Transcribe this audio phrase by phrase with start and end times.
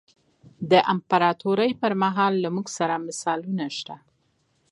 [0.71, 3.95] د امپراتورۍ پرمهال له موږ سره مثالونه شته.